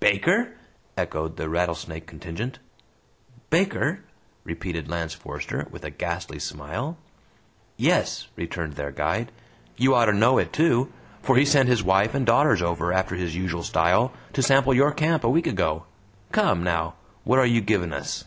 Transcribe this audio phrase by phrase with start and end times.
[0.00, 0.54] "Baker?"
[0.96, 2.58] echoed the Rattlesnake contingent.
[3.48, 4.02] "Baker?"
[4.42, 6.96] repeated Lance Forester, with a ghastly smile.
[7.76, 9.30] "Yes," returned their guide.
[9.76, 10.92] "You oughter know it too!
[11.22, 14.90] For he sent his wife and daughters over, after his usual style, to sample your
[14.90, 15.84] camp, a week ago!
[16.32, 18.24] Come, now, what are you givin' us?"